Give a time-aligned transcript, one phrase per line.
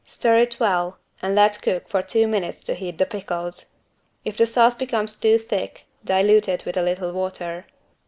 [0.03, 3.67] Stir well and let cook for two minutes to heat the pickles.
[4.25, 7.67] If the sauce becomes too thick dilute it with a little water.